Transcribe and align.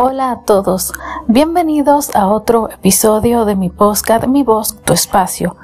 Hola 0.00 0.30
a 0.30 0.42
todos, 0.42 0.92
bienvenidos 1.26 2.14
a 2.14 2.28
otro 2.28 2.70
episodio 2.70 3.44
de 3.44 3.56
mi 3.56 3.68
podcast 3.68 4.28
Mi 4.28 4.44
voz, 4.44 4.76
tu 4.82 4.92
espacio. 4.92 5.56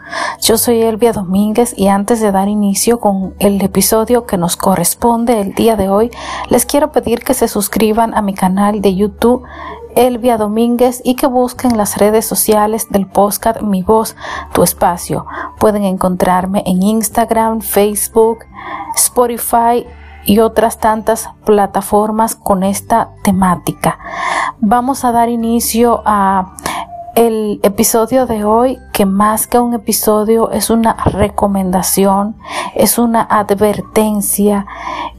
Yo 0.42 0.58
soy 0.58 0.82
Elvia 0.82 1.12
Domínguez 1.12 1.72
y 1.76 1.86
antes 1.86 2.20
de 2.20 2.32
dar 2.32 2.48
inicio 2.48 2.98
con 2.98 3.36
el 3.38 3.62
episodio 3.62 4.26
que 4.26 4.36
nos 4.36 4.56
corresponde 4.56 5.40
el 5.40 5.54
día 5.54 5.76
de 5.76 5.88
hoy, 5.88 6.10
les 6.50 6.66
quiero 6.66 6.90
pedir 6.90 7.20
que 7.20 7.32
se 7.32 7.46
suscriban 7.46 8.12
a 8.12 8.22
mi 8.22 8.34
canal 8.34 8.80
de 8.80 8.96
YouTube 8.96 9.44
Elvia 9.94 10.36
Domínguez 10.36 11.00
y 11.04 11.14
que 11.14 11.28
busquen 11.28 11.76
las 11.76 11.96
redes 11.98 12.26
sociales 12.26 12.88
del 12.90 13.06
podcast 13.06 13.62
Mi 13.62 13.84
voz, 13.84 14.16
tu 14.52 14.64
espacio. 14.64 15.26
Pueden 15.60 15.84
encontrarme 15.84 16.64
en 16.66 16.82
Instagram, 16.82 17.60
Facebook, 17.60 18.40
Spotify, 18.96 19.86
y 20.24 20.38
otras 20.38 20.78
tantas 20.78 21.28
plataformas 21.44 22.34
con 22.34 22.62
esta 22.62 23.10
temática. 23.22 23.98
Vamos 24.60 25.04
a 25.04 25.12
dar 25.12 25.28
inicio 25.28 26.02
a 26.04 26.54
el 27.14 27.60
episodio 27.62 28.26
de 28.26 28.44
hoy, 28.44 28.78
que 28.92 29.06
más 29.06 29.46
que 29.46 29.60
un 29.60 29.72
episodio 29.72 30.50
es 30.50 30.68
una 30.68 30.94
recomendación, 31.04 32.36
es 32.74 32.98
una 32.98 33.22
advertencia, 33.22 34.66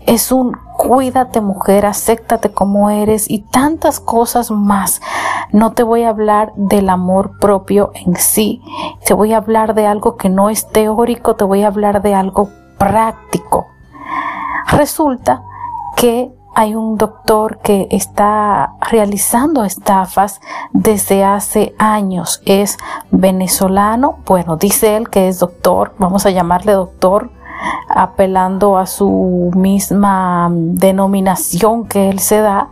es 0.05 0.33
un 0.33 0.57
cuídate 0.75 1.39
mujer, 1.39 1.85
acéptate 1.85 2.51
como 2.51 2.89
eres 2.89 3.29
y 3.29 3.39
tantas 3.43 4.01
cosas 4.01 4.51
más. 4.51 5.01
No 5.53 5.71
te 5.71 5.83
voy 5.83 6.03
a 6.03 6.09
hablar 6.09 6.51
del 6.57 6.89
amor 6.89 7.39
propio 7.39 7.91
en 7.93 8.17
sí, 8.17 8.61
te 9.05 9.13
voy 9.13 9.31
a 9.31 9.37
hablar 9.37 9.73
de 9.73 9.87
algo 9.87 10.17
que 10.17 10.27
no 10.27 10.49
es 10.49 10.67
teórico, 10.67 11.35
te 11.35 11.45
voy 11.45 11.63
a 11.63 11.67
hablar 11.67 12.01
de 12.01 12.13
algo 12.13 12.49
práctico. 12.77 13.67
Resulta 14.67 15.43
que 15.95 16.31
hay 16.55 16.73
un 16.73 16.97
doctor 16.97 17.59
que 17.59 17.87
está 17.91 18.75
realizando 18.79 19.65
estafas 19.65 20.39
desde 20.71 21.25
hace 21.25 21.75
años. 21.77 22.41
Es 22.45 22.77
venezolano, 23.11 24.19
bueno, 24.25 24.55
dice 24.55 24.95
él 24.95 25.09
que 25.09 25.27
es 25.27 25.39
doctor, 25.39 25.93
vamos 25.99 26.25
a 26.25 26.31
llamarle 26.31 26.71
doctor, 26.71 27.29
apelando 27.89 28.77
a 28.77 28.85
su 28.85 29.51
misma 29.53 30.49
denominación 30.49 31.87
que 31.87 32.09
él 32.09 32.19
se 32.19 32.39
da, 32.39 32.69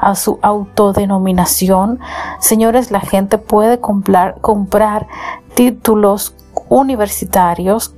a 0.00 0.14
su 0.14 0.38
autodenominación. 0.40 1.98
Señores, 2.38 2.92
la 2.92 3.00
gente 3.00 3.38
puede 3.38 3.80
comprar, 3.80 4.40
comprar 4.40 5.08
títulos 5.54 6.36
universitarios 6.68 7.95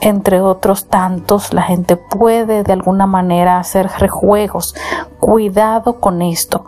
entre 0.00 0.40
otros 0.40 0.86
tantos, 0.86 1.52
la 1.52 1.62
gente 1.62 1.96
puede 1.96 2.62
de 2.62 2.72
alguna 2.72 3.06
manera 3.06 3.58
hacer 3.58 3.88
rejuegos. 3.98 4.74
Cuidado 5.18 6.00
con 6.00 6.22
esto. 6.22 6.64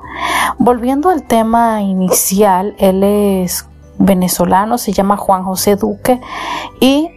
Volviendo 0.59 1.11
al 1.11 1.25
tema 1.25 1.83
inicial, 1.83 2.75
él 2.79 3.03
es 3.05 3.67
venezolano, 3.99 4.79
se 4.79 4.93
llama 4.93 5.17
Juan 5.17 5.45
José 5.45 5.77
Duque 5.77 6.21
y 6.81 7.11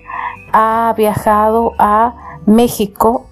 ha 0.52 0.94
viajado 0.98 1.74
a 1.78 2.14
México 2.46 3.26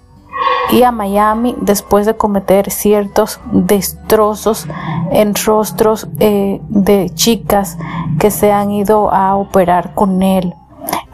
y 0.70 0.84
a 0.84 0.92
Miami 0.92 1.56
después 1.60 2.06
de 2.06 2.16
cometer 2.16 2.70
ciertos 2.70 3.40
destrozos 3.52 4.66
en 5.10 5.34
rostros 5.34 6.08
eh, 6.20 6.60
de 6.68 7.10
chicas 7.14 7.76
que 8.18 8.30
se 8.30 8.52
han 8.52 8.70
ido 8.70 9.12
a 9.12 9.34
operar 9.34 9.94
con 9.94 10.22
él. 10.22 10.54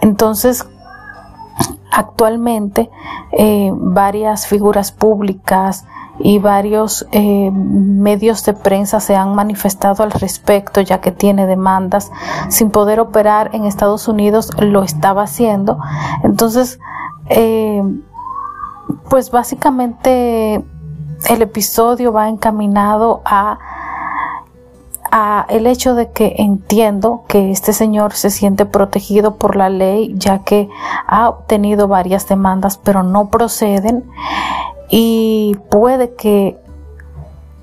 Entonces, 0.01 0.67
Actualmente, 1.97 2.91
eh, 3.33 3.71
varias 3.73 4.47
figuras 4.47 4.93
públicas 4.93 5.87
y 6.19 6.39
varios 6.39 7.07
eh, 7.13 7.51
medios 7.51 8.45
de 8.45 8.53
prensa 8.53 9.01
se 9.01 9.17
han 9.17 9.35
manifestado 9.35 10.03
al 10.03 10.11
respecto, 10.11 10.83
ya 10.83 11.01
que 11.01 11.11
tiene 11.11 11.47
demandas 11.47 12.13
sin 12.51 12.71
poder 12.71 13.01
operar 13.01 13.49
en 13.55 13.65
Estados 13.65 14.09
Unidos, 14.09 14.51
lo 14.59 14.83
estaba 14.83 15.23
haciendo. 15.23 15.79
Entonces, 16.23 16.81
eh, 17.31 17.83
pues 19.09 19.31
básicamente 19.31 20.63
el 21.31 21.41
episodio 21.41 22.13
va 22.13 22.29
encaminado 22.29 23.23
a 23.25 23.59
el 25.49 25.67
hecho 25.67 25.95
de 25.95 26.11
que 26.11 26.35
entiendo 26.39 27.25
que 27.29 27.51
este 27.51 27.73
señor 27.73 28.13
se 28.13 28.31
siente 28.31 28.67
protegido 28.67 29.37
por 29.37 29.57
la 29.57 29.71
ley 29.71 30.15
ya 30.17 30.41
que 30.41 30.69
ha 31.07 31.29
obtenido 31.29 31.89
varias 31.89 32.29
demandas 32.29 32.77
pero 32.77 33.03
no 33.03 33.29
proceden 33.31 34.05
y 34.91 35.57
puede 35.71 36.15
que 36.15 36.59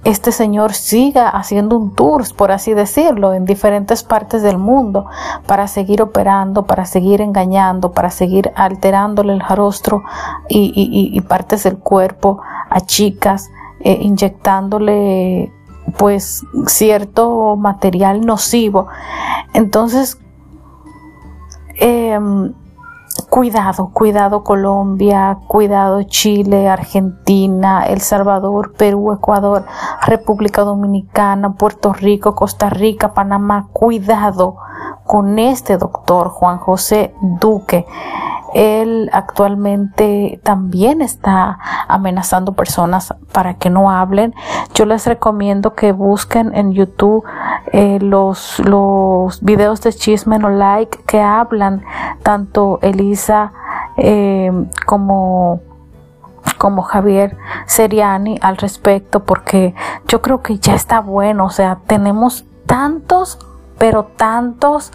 este 0.04 0.34
señor 0.34 0.74
siga 0.74 1.30
haciendo 1.30 1.78
un 1.78 1.96
tour, 1.96 2.24
por 2.36 2.52
así 2.52 2.74
decirlo, 2.74 3.34
en 3.34 3.46
diferentes 3.46 4.04
partes 4.04 4.42
del 4.42 4.58
mundo 4.58 5.06
para 5.48 5.68
seguir 5.68 6.02
operando, 6.02 6.64
para 6.64 6.86
seguir 6.86 7.22
engañando, 7.22 7.94
para 7.94 8.10
seguir 8.10 8.52
alterándole 8.56 9.32
el 9.32 9.40
rostro 9.40 10.04
y, 10.50 11.22
partes 11.22 11.64
del 11.64 11.78
cuerpo 11.78 12.42
a 12.70 12.82
chicas, 12.82 13.50
eh, 13.80 13.98
inyectándole 14.02 15.54
pues 15.98 16.46
cierto 16.68 17.56
material 17.56 18.26
nocivo. 18.26 18.88
Entonces, 19.54 20.20
em, 21.80 22.54
cuidado, 23.30 23.90
cuidado 23.94 24.44
Colombia, 24.44 25.38
cuidado 25.48 26.04
Chile, 26.04 26.70
Argentina, 26.70 27.86
El 27.86 28.02
Salvador, 28.02 28.74
Perú, 28.74 29.12
Ecuador, 29.14 29.66
República 30.06 30.64
Dominicana, 30.64 31.54
Puerto 31.54 31.94
Rico, 31.94 32.36
Costa 32.36 32.70
Rica, 32.70 33.14
Panamá, 33.14 33.68
cuidado 33.74 34.58
con 35.06 35.38
este 35.40 35.78
doctor 35.78 36.30
Juan 36.30 36.58
José 36.58 37.14
Duque. 37.40 37.86
Él 38.54 39.10
actualmente 39.14 40.40
también 40.44 41.02
está 41.02 41.60
amenazando 41.88 42.54
personas 42.54 43.14
para 43.32 43.56
que 43.56 43.70
no 43.70 43.92
hablen. 43.92 44.34
Yo 44.74 44.86
les 44.86 45.06
recomiendo 45.08 45.74
que 45.74 45.92
busquen 45.92 46.56
en 46.56 46.74
YouTube 46.74 47.24
eh, 47.72 48.00
los, 48.02 48.60
los 48.60 49.42
videos 49.42 49.82
de 49.82 49.94
Chisme 49.94 50.40
No 50.40 50.50
Like 50.50 51.00
que 51.06 51.22
hablan 51.22 51.84
tanto 52.24 52.80
Elisa 52.82 53.52
eh, 53.98 54.52
como 54.86 55.62
como 56.58 56.82
Javier 56.82 57.38
Seriani 57.66 58.38
al 58.42 58.58
respecto 58.58 59.24
porque 59.24 59.76
yo 60.08 60.22
creo 60.22 60.42
que 60.42 60.60
ya 60.60 60.76
está 60.76 61.00
bueno, 61.00 61.46
o 61.46 61.50
sea, 61.50 61.80
tenemos 61.88 62.46
tantos 62.66 63.38
pero 63.78 64.04
tantos 64.04 64.92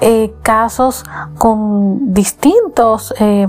eh, 0.00 0.34
casos 0.42 1.04
con 1.38 2.12
distintos 2.12 3.14
eh, 3.18 3.48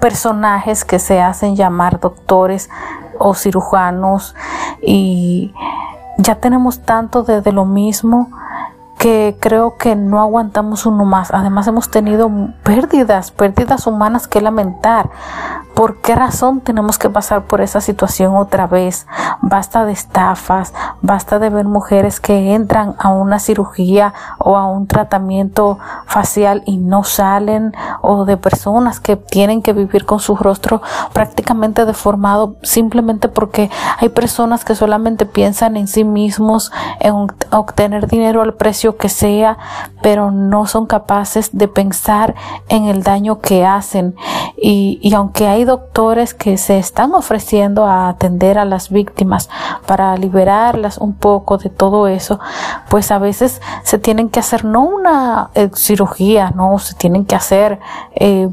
personajes 0.00 0.84
que 0.84 0.98
se 0.98 1.20
hacen 1.20 1.56
llamar 1.56 2.00
doctores 2.00 2.68
o 3.18 3.34
cirujanos 3.34 4.34
y 4.82 5.52
ya 6.18 6.36
tenemos 6.36 6.82
tanto 6.82 7.22
de, 7.22 7.52
lo 7.52 7.64
mismo 7.64 8.30
creo 9.40 9.76
que 9.76 9.96
no 9.96 10.20
aguantamos 10.20 10.86
uno 10.86 11.04
más. 11.04 11.32
Además 11.32 11.66
hemos 11.66 11.90
tenido 11.90 12.30
pérdidas, 12.62 13.30
pérdidas 13.30 13.86
humanas 13.86 14.28
que 14.28 14.40
lamentar. 14.40 15.10
¿Por 15.74 16.00
qué 16.00 16.14
razón 16.14 16.60
tenemos 16.62 16.96
que 16.96 17.10
pasar 17.10 17.44
por 17.44 17.60
esa 17.60 17.82
situación 17.82 18.34
otra 18.34 18.66
vez? 18.66 19.06
Basta 19.42 19.84
de 19.84 19.92
estafas, 19.92 20.72
basta 21.02 21.38
de 21.38 21.50
ver 21.50 21.66
mujeres 21.66 22.18
que 22.18 22.54
entran 22.54 22.94
a 22.98 23.10
una 23.10 23.38
cirugía 23.38 24.14
o 24.38 24.56
a 24.56 24.66
un 24.66 24.86
tratamiento 24.86 25.78
facial 26.06 26.62
y 26.64 26.78
no 26.78 27.04
salen, 27.04 27.74
o 28.00 28.24
de 28.24 28.38
personas 28.38 29.00
que 29.00 29.16
tienen 29.16 29.60
que 29.60 29.74
vivir 29.74 30.06
con 30.06 30.18
su 30.18 30.34
rostro 30.36 30.80
prácticamente 31.12 31.84
deformado 31.84 32.56
simplemente 32.62 33.28
porque 33.28 33.70
hay 33.98 34.08
personas 34.08 34.64
que 34.64 34.74
solamente 34.74 35.26
piensan 35.26 35.76
en 35.76 35.88
sí 35.88 36.04
mismos, 36.04 36.72
en 37.00 37.14
obtener 37.50 38.06
dinero 38.06 38.40
al 38.40 38.54
precio 38.54 38.95
que 38.96 39.08
sea, 39.08 39.58
pero 40.02 40.30
no 40.30 40.66
son 40.66 40.86
capaces 40.86 41.50
de 41.56 41.68
pensar 41.68 42.34
en 42.68 42.84
el 42.84 43.02
daño 43.02 43.40
que 43.40 43.64
hacen. 43.64 44.14
Y, 44.56 44.98
y 45.02 45.14
aunque 45.14 45.46
hay 45.46 45.64
doctores 45.64 46.34
que 46.34 46.56
se 46.58 46.78
están 46.78 47.14
ofreciendo 47.14 47.84
a 47.84 48.08
atender 48.08 48.58
a 48.58 48.64
las 48.64 48.90
víctimas 48.90 49.48
para 49.86 50.16
liberarlas 50.16 50.98
un 50.98 51.14
poco 51.14 51.58
de 51.58 51.70
todo 51.70 52.08
eso, 52.08 52.38
pues 52.88 53.10
a 53.10 53.18
veces 53.18 53.60
se 53.82 53.98
tienen 53.98 54.28
que 54.28 54.40
hacer 54.40 54.64
no 54.64 54.82
una 54.82 55.50
eh, 55.54 55.70
cirugía, 55.74 56.50
no, 56.50 56.78
se 56.78 56.94
tienen 56.94 57.24
que 57.24 57.36
hacer 57.36 57.78
eh, 58.14 58.48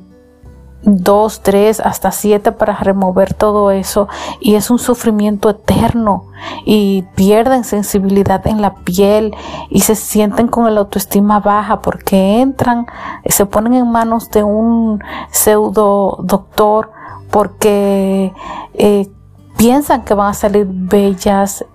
dos, 0.83 1.41
tres, 1.41 1.79
hasta 1.79 2.11
siete 2.11 2.51
para 2.51 2.75
remover 2.75 3.33
todo 3.33 3.71
eso. 3.71 4.07
Y 4.39 4.55
es 4.55 4.69
un 4.69 4.79
sufrimiento 4.79 5.49
eterno. 5.49 6.25
Y 6.65 7.03
pierden 7.15 7.63
sensibilidad 7.63 8.45
en 8.47 8.61
la 8.61 8.75
piel 8.75 9.33
y 9.69 9.81
se 9.81 9.95
sienten 9.95 10.47
con 10.47 10.73
la 10.73 10.81
autoestima 10.81 11.39
baja 11.39 11.81
porque 11.81 12.41
entran, 12.41 12.85
se 13.25 13.45
ponen 13.45 13.73
en 13.75 13.89
manos 13.89 14.29
de 14.29 14.43
un 14.43 15.01
pseudo 15.31 16.17
doctor 16.21 16.91
porque 17.31 18.33
eh, 18.73 19.09
piensan 19.57 20.03
que 20.03 20.13
van 20.13 20.31
a 20.31 20.33
salir 20.33 20.67
bellas 20.69 21.65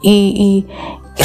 y, 0.00 0.66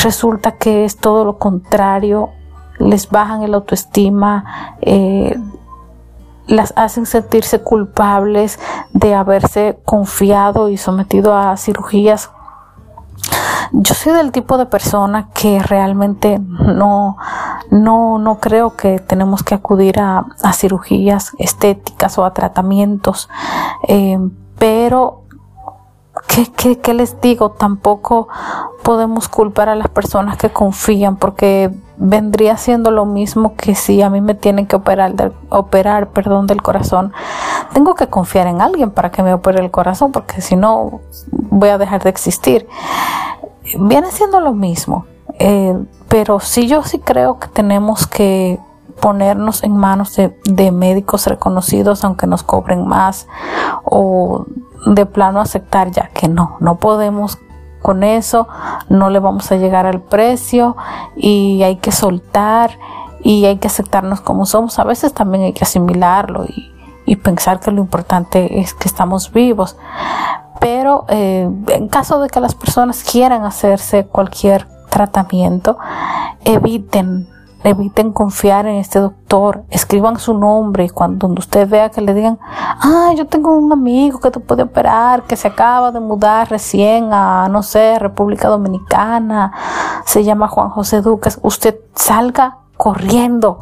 resulta 0.02 0.54
que 0.54 0.86
es 0.86 0.98
todo 0.98 1.24
lo 1.24 1.38
contrario, 1.38 2.32
les 2.80 3.08
bajan 3.10 3.44
el 3.44 3.54
autoestima, 3.54 4.76
eh, 4.82 5.38
las 6.48 6.74
hacen 6.76 7.06
sentirse 7.06 7.62
culpables 7.62 8.60
de 8.92 9.16
haberse 9.16 9.80
confiado 9.86 10.70
y 10.70 10.78
sometido 10.78 11.36
a 11.36 11.56
cirugías. 11.58 12.32
Yo 13.72 13.96
soy 13.96 14.14
del 14.14 14.32
tipo 14.32 14.58
de 14.58 14.66
persona 14.66 15.30
que 15.34 15.60
realmente 15.60 16.40
no, 16.40 17.18
no, 17.72 18.20
no 18.20 18.40
creo 18.40 18.76
que 18.76 19.00
tenemos 19.00 19.44
que 19.44 19.56
acudir 19.56 20.00
a, 20.00 20.26
cirugías 20.54 21.32
estéticas 21.40 22.18
o 22.18 22.26
a 22.26 22.34
tratamientos, 22.34 23.30
eh, 23.88 24.20
pero 24.60 25.23
¿Qué, 26.34 26.78
¿Qué, 26.78 26.94
les 26.96 27.22
digo? 27.22 27.52
Tampoco 27.52 28.28
podemos 28.82 29.30
culpar 29.30 29.70
a 29.70 29.76
las 29.76 29.90
personas 29.90 30.38
que 30.38 30.50
confían 30.50 31.18
porque 31.18 31.70
vendría 31.98 32.58
siendo 32.58 32.90
lo 32.90 33.06
mismo 33.06 33.56
que 33.56 33.76
si 33.76 34.02
a 34.02 34.10
mí 34.10 34.20
me 34.20 34.34
tienen 34.34 34.66
que 34.66 34.76
operar, 34.76 35.32
operar 35.50 36.10
perdón, 36.10 36.48
del 36.48 36.64
corazón. 36.64 37.14
Tengo 37.74 37.94
que 37.94 38.08
confiar 38.08 38.48
en 38.48 38.62
alguien 38.62 38.90
para 38.90 39.12
que 39.12 39.22
me 39.22 39.32
opere 39.32 39.62
el 39.62 39.70
corazón 39.70 40.12
porque 40.12 40.42
si 40.42 40.56
no 40.56 41.02
voy 41.32 41.70
a 41.70 41.78
dejar 41.78 42.02
de 42.02 42.10
existir. 42.10 42.68
Viene 43.80 44.10
siendo 44.10 44.40
lo 44.40 44.54
mismo. 44.54 45.06
Eh, 45.38 45.78
pero 46.10 46.40
sí 46.40 46.68
yo 46.68 46.84
sí 46.84 47.00
creo 47.00 47.40
que 47.40 47.48
tenemos 47.48 48.08
que 48.08 48.60
ponernos 49.00 49.64
en 49.64 49.76
manos 49.76 50.16
de, 50.16 50.72
médicos 50.72 51.28
reconocidos 51.28 52.04
aunque 52.04 52.28
nos 52.28 52.44
cobren 52.44 52.88
más 52.88 53.28
o 53.84 54.46
de 54.86 55.06
plano 55.06 55.40
aceptar 55.40 55.92
ya 55.92 56.10
que 56.14 56.28
no, 56.28 56.58
no 56.60 56.78
podemos 56.78 57.38
con 57.82 58.04
eso, 58.04 58.48
no 58.90 59.10
le 59.10 59.20
vamos 59.20 59.52
a 59.52 59.58
llegar 59.58 59.86
al 59.86 60.02
precio 60.02 60.78
y 61.16 61.62
hay 61.64 61.76
que 61.76 61.92
soltar 61.92 62.72
y 63.22 63.46
hay 63.46 63.58
que 63.58 63.68
aceptarnos 63.68 64.22
como 64.22 64.46
somos. 64.46 64.80
A 64.80 64.84
veces 64.86 65.14
también 65.14 65.44
hay 65.44 65.54
que 65.54 65.66
asimilarlo 65.66 66.46
y, 66.46 66.72
pensar 67.18 67.60
que 67.60 67.70
lo 67.70 67.80
importante 67.80 68.60
es 68.60 68.74
que 68.74 68.88
estamos 68.88 69.32
vivos. 69.32 69.78
Pero 70.60 71.06
eh, 71.10 71.48
en 71.68 71.88
caso 71.88 72.20
de 72.20 72.28
que 72.28 72.40
las 72.40 72.56
personas 72.56 73.04
quieran 73.04 73.44
hacerse 73.44 74.08
cualquier 74.08 74.68
tratamiento, 74.90 75.78
eviten 76.44 77.28
eviten 77.64 78.12
confiar 78.12 78.66
en 78.66 78.76
este 78.76 79.00
doctor, 79.00 79.64
escriban 79.70 80.20
su 80.20 80.38
nombre 80.38 80.90
cuando 80.90 81.28
usted 81.28 81.68
vea 81.70 81.90
que 81.90 82.02
le 82.02 82.14
digan, 82.14 82.40
ah, 82.42 83.12
yo 83.16 83.26
tengo 83.28 83.52
un 83.52 83.72
amigo 83.72 84.20
que 84.20 84.32
te 84.32 84.40
puede 84.40 84.64
operar, 84.64 85.24
que 85.24 85.36
se 85.36 85.48
acaba 85.48 85.92
de 85.92 86.00
mudar 86.00 86.50
recién 86.50 87.10
a, 87.14 87.48
no 87.50 87.64
sé, 87.64 87.98
República 88.00 88.50
Dominicana, 88.50 89.54
se 90.06 90.24
llama 90.24 90.48
Juan 90.48 90.70
José 90.70 91.02
Duques, 91.02 91.40
usted 91.42 91.80
salga 91.96 92.58
corriendo. 92.78 93.60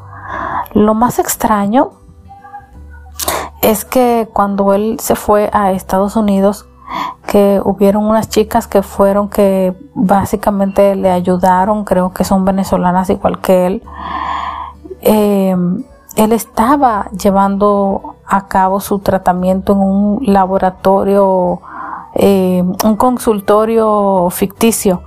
Lo 0.74 0.94
más 0.94 1.20
extraño 1.20 1.92
es 3.62 3.86
que 3.86 4.30
cuando 4.34 4.74
él 4.74 4.98
se 5.00 5.16
fue 5.16 5.50
a 5.54 5.72
Estados 5.72 6.16
Unidos, 6.16 6.68
que 7.28 7.62
hubieron 7.64 8.06
unas 8.06 8.30
chicas 8.30 8.68
que 8.68 8.82
fueron 8.82 9.30
que 9.30 9.74
básicamente 9.94 10.96
le 10.96 11.12
ayudaron, 11.12 11.86
creo 11.86 12.12
que 12.14 12.24
son 12.24 12.46
venezolanas 12.46 13.10
igual 13.10 13.40
que 13.40 13.68
él. 13.68 13.84
Eh, 15.02 15.56
él 16.16 16.34
estaba 16.34 17.10
llevando 17.12 18.16
a 18.28 18.48
cabo 18.48 18.80
su 18.80 19.00
tratamiento 19.00 19.74
en 19.74 19.80
un 19.80 20.20
laboratorio, 20.26 21.62
eh, 22.16 22.64
un 22.84 22.96
consultorio 22.98 24.30
ficticio 24.30 25.02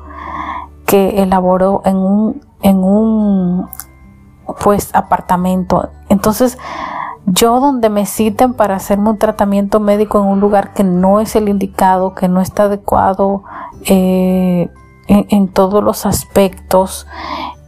que 0.87 1.23
elaboró 1.23 1.83
en 1.85 1.97
un, 1.97 2.41
en 2.63 2.83
un 2.83 3.69
pues 4.63 4.95
apartamento. 4.95 5.89
Entonces, 6.09 6.59
yo 7.27 7.61
donde 7.61 7.89
me 7.89 8.07
citen 8.07 8.55
para 8.55 8.77
hacerme 8.77 9.11
un 9.11 9.19
tratamiento 9.19 9.81
médico 9.81 10.21
en 10.21 10.27
un 10.27 10.41
lugar 10.41 10.75
que 10.75 10.85
no 10.85 11.21
es 11.21 11.37
el 11.37 11.49
indicado, 11.49 12.15
que 12.15 12.29
no 12.29 12.41
está 12.41 12.65
adecuado 12.65 13.45
eh, 13.87 14.69
en, 15.09 15.49
todos 15.49 15.83
los 15.83 16.07
aspectos, 16.07 17.07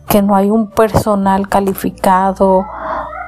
que 0.08 0.22
no 0.22 0.36
hay 0.36 0.50
un 0.50 0.70
personal 0.70 1.48
calificado, 1.48 2.66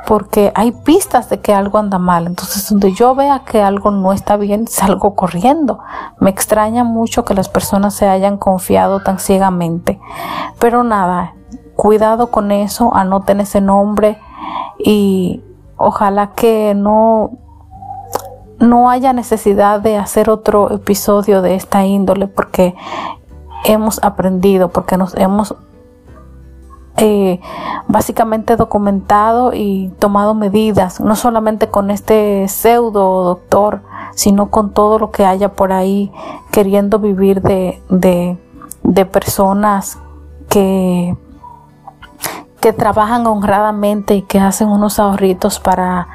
porque 0.06 0.52
hay 0.54 0.72
pistas 0.72 1.28
de 1.30 1.40
que 1.40 1.54
algo 1.54 1.78
anda 1.78 1.98
mal. 1.98 2.26
Entonces, 2.26 2.68
donde 2.68 2.92
yo 2.92 3.14
vea 3.14 3.44
que 3.44 3.62
algo 3.62 3.90
no 3.90 4.12
está 4.12 4.36
bien, 4.36 4.66
salgo 4.66 5.14
corriendo. 5.14 5.80
Me 6.20 6.30
extraña 6.30 6.84
mucho 6.84 7.24
que 7.24 7.34
las 7.34 7.48
personas 7.48 7.94
se 7.94 8.06
hayan 8.06 8.36
confiado 8.36 9.00
tan 9.00 9.18
ciegamente. 9.18 9.98
Pero 10.58 10.84
nada, 10.84 11.34
cuidado 11.74 12.30
con 12.30 12.52
eso, 12.52 12.94
anoten 12.94 13.40
ese 13.40 13.60
nombre 13.60 14.18
y 14.78 15.42
ojalá 15.78 16.32
que 16.32 16.74
no 16.74 17.30
no 18.58 18.90
haya 18.90 19.12
necesidad 19.12 19.80
de 19.80 19.96
hacer 19.96 20.30
otro 20.30 20.72
episodio 20.72 21.42
de 21.42 21.54
esta 21.54 21.86
índole 21.86 22.26
porque 22.26 22.74
hemos 23.64 24.02
aprendido, 24.02 24.68
porque 24.68 24.96
nos 24.96 25.14
hemos 25.14 25.54
eh, 26.96 27.40
básicamente 27.86 28.56
documentado 28.56 29.52
y 29.54 29.92
tomado 30.00 30.34
medidas, 30.34 31.00
no 31.00 31.14
solamente 31.14 31.68
con 31.68 31.92
este 31.92 32.48
pseudo 32.48 33.22
doctor, 33.22 33.82
sino 34.14 34.50
con 34.50 34.72
todo 34.72 34.98
lo 34.98 35.12
que 35.12 35.24
haya 35.24 35.50
por 35.52 35.72
ahí 35.72 36.10
queriendo 36.50 36.98
vivir 36.98 37.40
de, 37.40 37.80
de, 37.88 38.36
de 38.82 39.06
personas 39.06 39.98
que 40.48 41.16
que 42.60 42.72
trabajan 42.72 43.26
honradamente 43.26 44.14
y 44.14 44.22
que 44.22 44.40
hacen 44.40 44.68
unos 44.68 44.98
ahorritos 44.98 45.60
para, 45.60 46.08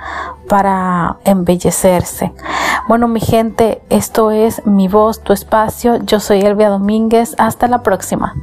para 0.50 1.18
embellecerse. 1.26 2.34
Bueno, 2.88 3.08
mi 3.08 3.20
gente, 3.20 3.82
esto 3.90 4.32
es 4.32 4.66
mi 4.66 4.88
voz, 4.88 5.22
tu 5.22 5.34
espacio. 5.34 5.98
Yo 6.04 6.20
soy 6.20 6.42
Elvia 6.42 6.70
Domínguez. 6.70 7.36
Hasta 7.38 7.68
la 7.68 7.82
próxima. 7.82 8.36